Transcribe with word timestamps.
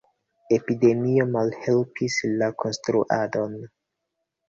Epidemio 0.55 1.27
malhelpis 1.35 2.19
la 2.43 2.51
konstruadon. 2.65 3.59